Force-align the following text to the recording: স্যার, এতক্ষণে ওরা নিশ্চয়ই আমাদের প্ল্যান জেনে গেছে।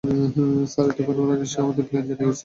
স্যার, 0.71 0.87
এতক্ষণে 0.91 1.21
ওরা 1.23 1.35
নিশ্চয়ই 1.41 1.63
আমাদের 1.65 1.85
প্ল্যান 1.87 2.03
জেনে 2.07 2.17
গেছে। 2.19 2.39